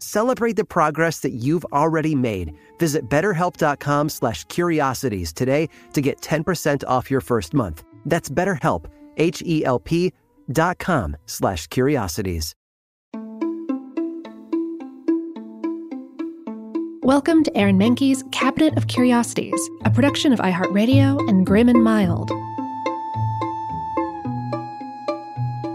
[0.00, 2.52] Celebrate the progress that you've already made.
[2.78, 7.84] Visit betterhelp.com slash curiosities today to get 10% off your first month.
[8.04, 10.12] That's betterhelp, H-E-L-P
[10.50, 12.54] dot com slash curiosities.
[17.02, 22.30] Welcome to Aaron Mahnke's Cabinet of Curiosities, a production of iHeartRadio and Grim and Mild.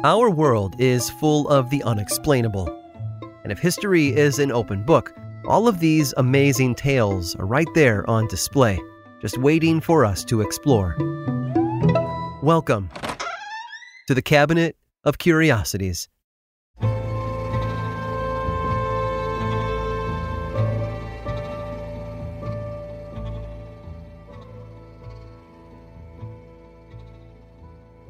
[0.05, 2.82] Our world is full of the unexplainable.
[3.43, 5.13] And if history is an open book,
[5.45, 8.79] all of these amazing tales are right there on display,
[9.21, 10.95] just waiting for us to explore.
[12.41, 12.89] Welcome
[14.07, 16.07] to the Cabinet of Curiosities.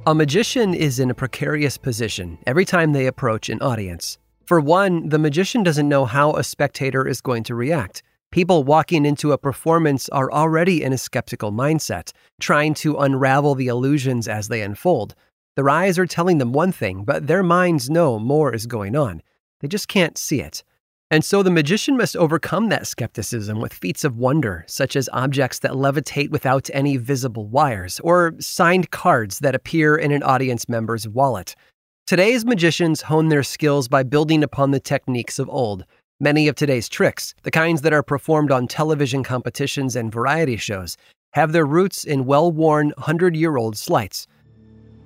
[0.06, 4.20] A magician is in a precarious position every time they approach an audience.
[4.46, 8.04] For one, the magician doesn't know how a spectator is going to react.
[8.30, 13.68] People walking into a performance are already in a skeptical mindset, trying to unravel the
[13.68, 15.16] illusions as they unfold.
[15.56, 19.22] Their eyes are telling them one thing, but their minds know more is going on.
[19.62, 20.62] They just can't see it.
[21.10, 25.60] And so the magician must overcome that skepticism with feats of wonder, such as objects
[25.60, 31.08] that levitate without any visible wires, or signed cards that appear in an audience member's
[31.08, 31.56] wallet.
[32.06, 35.86] Today's magicians hone their skills by building upon the techniques of old.
[36.20, 40.98] Many of today's tricks, the kinds that are performed on television competitions and variety shows,
[41.32, 44.28] have their roots in well worn, hundred year old sleights.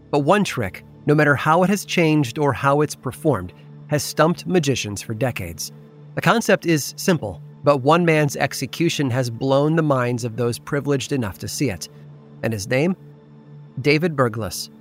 [0.10, 3.54] But one trick, no matter how it has changed or how it's performed,
[3.92, 5.72] has stumped magicians for decades.
[6.16, 11.12] The concept is simple, but one man's execution has blown the minds of those privileged
[11.12, 11.90] enough to see it.
[12.42, 12.96] And his name?
[13.82, 14.72] David Berglas.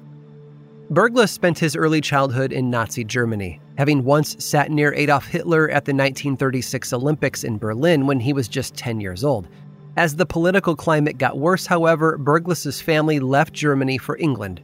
[0.91, 5.85] Berglas spent his early childhood in Nazi Germany, having once sat near Adolf Hitler at
[5.85, 9.49] the 1936 Olympics in Berlin when he was just 10 years old.
[9.97, 14.61] As the political climate got worse, however, Berglas's family left Germany for England.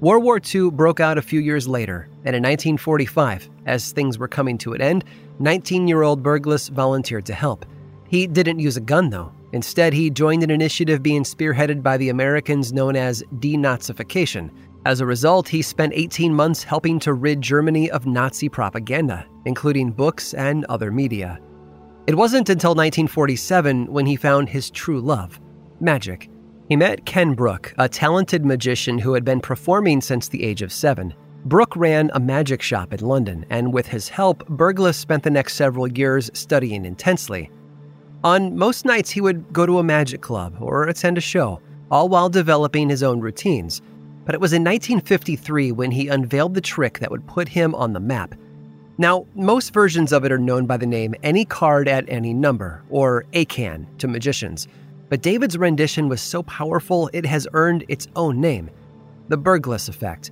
[0.00, 4.28] World War II broke out a few years later, and in 1945, as things were
[4.28, 5.04] coming to an end,
[5.40, 7.66] 19 year old Berglas volunteered to help.
[8.08, 9.32] He didn't use a gun, though.
[9.52, 14.50] Instead, he joined an initiative being spearheaded by the Americans known as denazification.
[14.84, 19.90] As a result, he spent 18 months helping to rid Germany of Nazi propaganda, including
[19.90, 21.40] books and other media.
[22.06, 25.40] It wasn't until 1947 when he found his true love
[25.80, 26.30] magic.
[26.68, 30.72] He met Ken Brook, a talented magician who had been performing since the age of
[30.72, 31.14] seven.
[31.44, 35.54] Brook ran a magic shop in London, and with his help, Berglas spent the next
[35.54, 37.50] several years studying intensely.
[38.24, 42.08] On most nights, he would go to a magic club or attend a show, all
[42.08, 43.80] while developing his own routines.
[44.24, 47.92] But it was in 1953 when he unveiled the trick that would put him on
[47.92, 48.34] the map.
[48.98, 52.82] Now, most versions of it are known by the name Any Card at Any Number,
[52.90, 54.66] or ACAN, to magicians.
[55.08, 58.70] But David's rendition was so powerful it has earned its own name
[59.28, 60.30] the Berglas effect.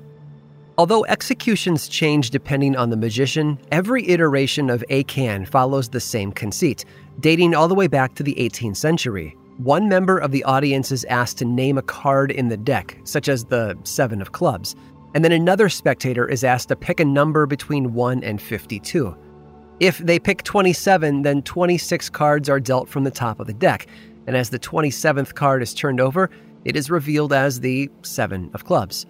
[0.79, 6.85] Although executions change depending on the magician, every iteration of ACAN follows the same conceit,
[7.21, 9.37] dating all the way back to the 18th century.
[9.59, 13.29] One member of the audience is asked to name a card in the deck, such
[13.29, 14.77] as the Seven of Clubs,
[15.15, 19.17] and then another spectator is asked to pick a number between 1 and 52.
[19.81, 23.87] If they pick 27, then 26 cards are dealt from the top of the deck,
[24.27, 26.31] and as the 27th card is turned over,
[26.65, 29.07] it is revealed as the Seven of Clubs.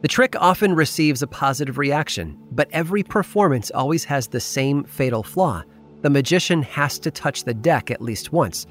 [0.00, 5.22] The trick often receives a positive reaction, but every performance always has the same fatal
[5.22, 5.64] flaw.
[6.00, 8.66] The magician has to touch the deck at least once.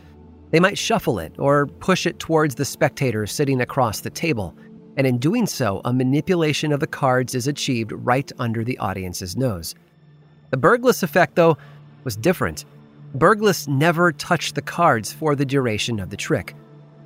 [0.51, 4.56] They might shuffle it or push it towards the spectator sitting across the table,
[4.95, 9.35] and in doing so, a manipulation of the cards is achieved right under the audience's
[9.35, 9.75] nose.
[10.51, 11.57] The Berglas effect, though,
[12.06, 12.65] was different.
[13.18, 16.56] Berglas never touched the cards for the duration of the trick.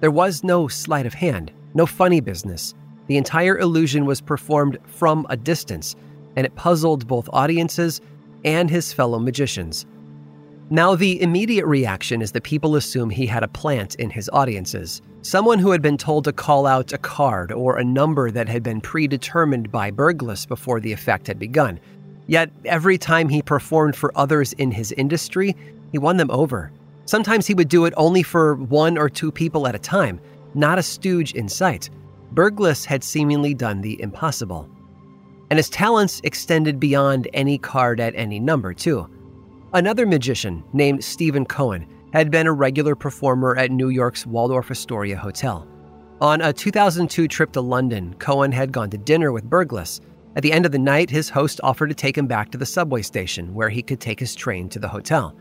[0.01, 2.75] There was no sleight of hand, no funny business.
[3.07, 5.95] The entire illusion was performed from a distance,
[6.35, 8.01] and it puzzled both audiences
[8.45, 9.85] and his fellow magicians.
[10.73, 15.01] Now, the immediate reaction is that people assume he had a plant in his audiences,
[15.21, 18.63] someone who had been told to call out a card or a number that had
[18.63, 21.77] been predetermined by Berglas before the effect had begun.
[22.25, 25.57] Yet, every time he performed for others in his industry,
[25.91, 26.71] he won them over.
[27.03, 30.21] Sometimes he would do it only for one or two people at a time,
[30.53, 31.89] not a stooge in sight.
[32.33, 34.69] Berglas had seemingly done the impossible.
[35.49, 39.09] And his talents extended beyond any card at any number, too.
[39.73, 45.15] Another magician named Stephen Cohen had been a regular performer at New York's Waldorf Astoria
[45.15, 45.65] Hotel.
[46.19, 50.01] On a 2002 trip to London, Cohen had gone to dinner with Berglas.
[50.35, 52.65] At the end of the night, his host offered to take him back to the
[52.65, 55.37] subway station where he could take his train to the hotel.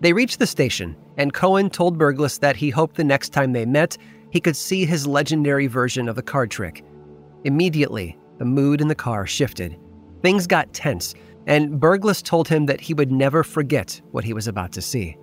[0.00, 3.64] They reached the station, and Cohen told Berglas that he hoped the next time they
[3.64, 3.96] met,
[4.30, 6.84] he could see his legendary version of the card trick.
[7.44, 9.78] Immediately, the mood in the car shifted.
[10.20, 11.14] Things got tense,
[11.46, 15.16] and Berglas told him that he would never forget what he was about to see.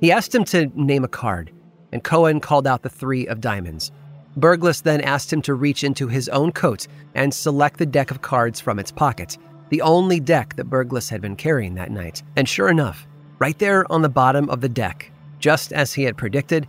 [0.00, 1.52] He asked him to name a card,
[1.92, 3.90] and Cohen called out the three of diamonds.
[4.38, 8.22] Berglas then asked him to reach into his own coat and select the deck of
[8.22, 9.36] cards from its pocket,
[9.70, 12.22] the only deck that Berglas had been carrying that night.
[12.36, 13.06] And sure enough,
[13.38, 15.10] right there on the bottom of the deck,
[15.40, 16.68] just as he had predicted,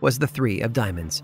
[0.00, 1.22] was the three of diamonds.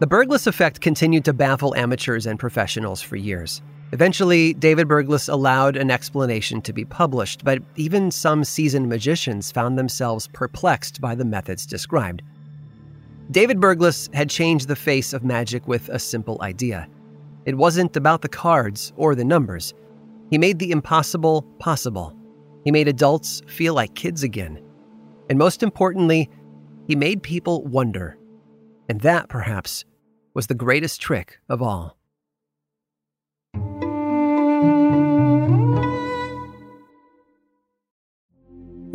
[0.00, 3.62] The Berglas effect continued to baffle amateurs and professionals for years.
[3.94, 9.78] Eventually, David Berglas allowed an explanation to be published, but even some seasoned magicians found
[9.78, 12.20] themselves perplexed by the methods described.
[13.30, 16.88] David Berglas had changed the face of magic with a simple idea.
[17.44, 19.74] It wasn't about the cards or the numbers.
[20.28, 22.16] He made the impossible possible.
[22.64, 24.60] He made adults feel like kids again.
[25.30, 26.28] And most importantly,
[26.88, 28.18] he made people wonder.
[28.88, 29.84] And that, perhaps,
[30.34, 31.96] was the greatest trick of all.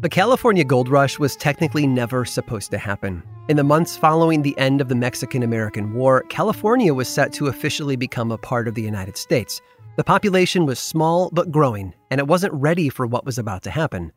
[0.00, 3.20] The California gold rush was technically never supposed to happen.
[3.48, 7.48] In the months following the end of the Mexican American War, California was set to
[7.48, 9.60] officially become a part of the United States.
[9.96, 13.72] The population was small but growing, and it wasn't ready for what was about to
[13.72, 14.12] happen.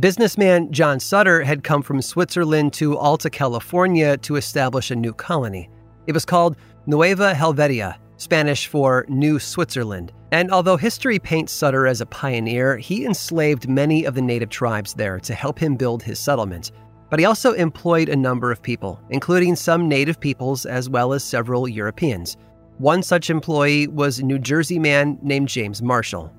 [0.00, 5.68] Businessman John Sutter had come from Switzerland to Alta California to establish a new colony.
[6.06, 10.14] It was called Nueva Helvetia, Spanish for New Switzerland.
[10.32, 14.94] And although history paints Sutter as a pioneer, he enslaved many of the native tribes
[14.94, 16.72] there to help him build his settlement.
[17.10, 21.22] But he also employed a number of people, including some native peoples as well as
[21.22, 22.38] several Europeans.
[22.78, 26.32] One such employee was a New Jersey man named James Marshall.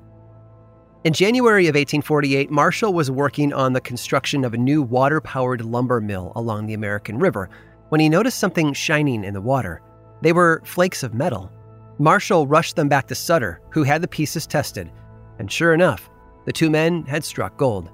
[1.03, 5.63] In January of 1848, Marshall was working on the construction of a new water powered
[5.63, 7.47] lumber mill along the American River
[7.89, 9.83] when he noticed something shining in the water.
[10.23, 11.51] They were flakes of metal.
[11.99, 14.91] Marshall rushed them back to Sutter, who had the pieces tested,
[15.39, 16.09] and sure enough,
[16.45, 17.89] the two men had struck gold.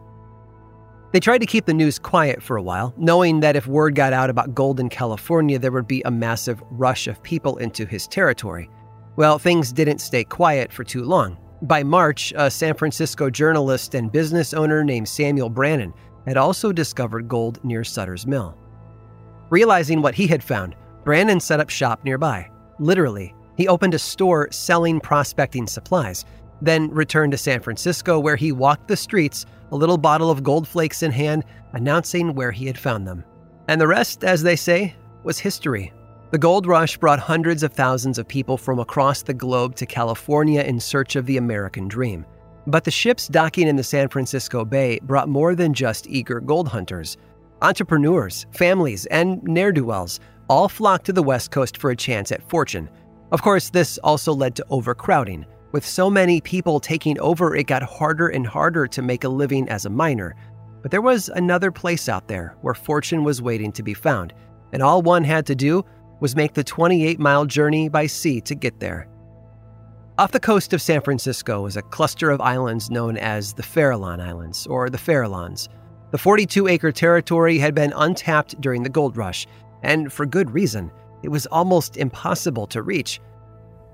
[1.12, 4.14] They tried to keep the news quiet for a while, knowing that if word got
[4.14, 8.08] out about gold in California, there would be a massive rush of people into his
[8.08, 8.70] territory.
[9.16, 11.38] Well, things didn't stay quiet for too long.
[11.64, 15.94] By March, a San Francisco journalist and business owner named Samuel Brannan
[16.26, 18.56] had also discovered gold near Sutter's Mill.
[19.50, 22.50] Realizing what he had found, Brannan set up shop nearby.
[22.80, 26.24] Literally, he opened a store selling prospecting supplies,
[26.62, 30.66] then returned to San Francisco where he walked the streets, a little bottle of gold
[30.66, 33.22] flakes in hand, announcing where he had found them.
[33.68, 35.92] And the rest, as they say, was history.
[36.32, 40.62] The gold rush brought hundreds of thousands of people from across the globe to California
[40.62, 42.26] in search of the American dream.
[42.66, 46.70] But the ships docking in the San Francisco Bay brought more than just eager gold
[46.70, 47.18] hunters.
[47.62, 52.32] Entrepreneurs, families, and ne'er do wells all flocked to the West Coast for a chance
[52.32, 52.90] at fortune.
[53.32, 55.46] Of course, this also led to overcrowding.
[55.72, 59.70] With so many people taking over, it got harder and harder to make a living
[59.70, 60.36] as a miner.
[60.82, 64.34] But there was another place out there where fortune was waiting to be found,
[64.74, 65.86] and all one had to do
[66.20, 69.08] was make the 28 mile journey by sea to get there.
[70.18, 74.20] Off the coast of San Francisco is a cluster of islands known as the Farallon
[74.20, 75.70] Islands, or the Farallones.
[76.12, 79.48] The 42 acre territory had been untapped during the gold rush,
[79.84, 80.92] and for good reason.
[81.24, 83.20] It was almost impossible to reach.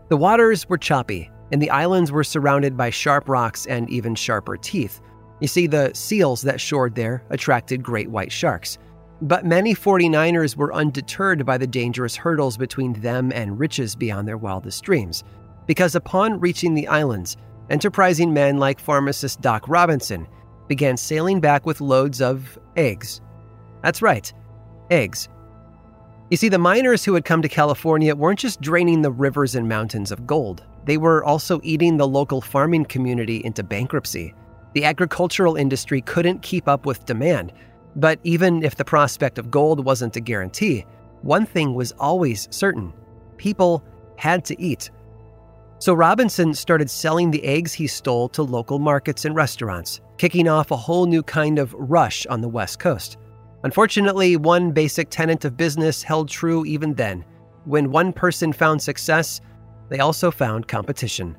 [0.09, 4.57] The waters were choppy, and the islands were surrounded by sharp rocks and even sharper
[4.57, 5.01] teeth.
[5.39, 8.77] You see, the seals that shored there attracted great white sharks.
[9.21, 14.37] But many 49ers were undeterred by the dangerous hurdles between them and riches beyond their
[14.37, 15.23] wildest dreams.
[15.65, 17.37] Because upon reaching the islands,
[17.69, 20.27] enterprising men like pharmacist Doc Robinson
[20.67, 23.21] began sailing back with loads of eggs.
[23.81, 24.31] That's right,
[24.89, 25.29] eggs.
[26.31, 29.69] You see, the miners who had come to California weren't just draining the rivers and
[29.69, 34.33] mountains of gold, they were also eating the local farming community into bankruptcy.
[34.73, 37.53] The agricultural industry couldn't keep up with demand,
[37.95, 40.85] but even if the prospect of gold wasn't a guarantee,
[41.21, 42.91] one thing was always certain
[43.37, 43.83] people
[44.17, 44.89] had to eat.
[45.77, 50.71] So Robinson started selling the eggs he stole to local markets and restaurants, kicking off
[50.71, 53.17] a whole new kind of rush on the West Coast.
[53.65, 57.25] Unfortunately, one basic tenet of business held true even then.
[57.63, 59.41] When one person found success,
[59.89, 61.35] they also found competition.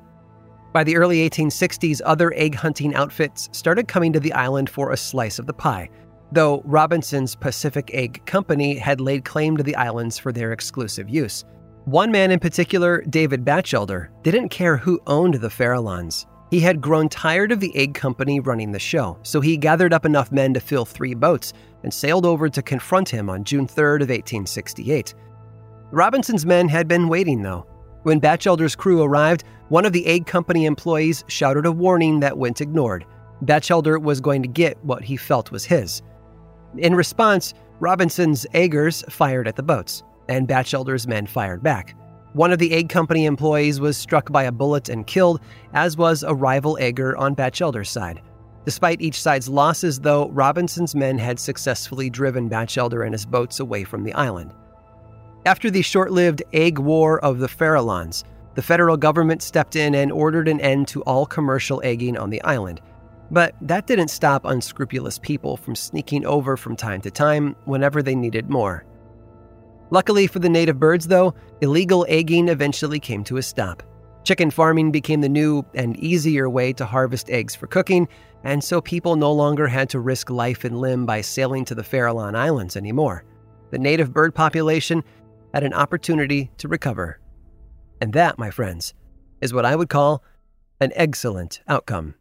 [0.73, 4.97] By the early 1860s, other egg hunting outfits started coming to the island for a
[4.97, 5.89] slice of the pie,
[6.33, 11.45] though Robinson's Pacific Egg Company had laid claim to the islands for their exclusive use.
[11.85, 16.25] One man in particular, David Batchelder, didn't care who owned the Farallones.
[16.49, 20.05] He had grown tired of the egg company running the show, so he gathered up
[20.05, 21.51] enough men to fill three boats
[21.83, 25.13] and sailed over to confront him on June 3rd of 1868.
[25.91, 27.65] Robinson's men had been waiting, though.
[28.03, 32.61] When Batchelder's crew arrived, one of the egg company employees shouted a warning that went
[32.61, 33.05] ignored.
[33.41, 36.01] Batchelder was going to get what he felt was his.
[36.77, 41.95] In response, Robinson's eggers fired at the boats, and Batchelder's men fired back.
[42.33, 45.41] One of the egg company employees was struck by a bullet and killed,
[45.73, 48.21] as was a rival egger on Batchelder's side.
[48.65, 53.85] Despite each side's losses, though, Robinson's men had successfully driven Batchelder and his boats away
[53.85, 54.53] from the island.
[55.45, 60.11] After the short lived egg war of the Farallones, the federal government stepped in and
[60.11, 62.81] ordered an end to all commercial egging on the island.
[63.31, 68.15] But that didn't stop unscrupulous people from sneaking over from time to time whenever they
[68.15, 68.83] needed more.
[69.89, 73.83] Luckily for the native birds, though, illegal egging eventually came to a stop.
[74.23, 78.07] Chicken farming became the new and easier way to harvest eggs for cooking,
[78.43, 81.83] and so people no longer had to risk life and limb by sailing to the
[81.83, 83.23] Farallon Islands anymore.
[83.71, 85.03] The native bird population
[85.53, 87.19] had an opportunity to recover.
[88.01, 88.93] And that, my friends,
[89.41, 90.23] is what I would call
[90.81, 92.15] an excellent outcome.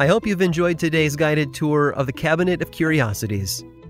[0.00, 3.64] I hope you've enjoyed today's guided tour of the Cabinet of Curiosities.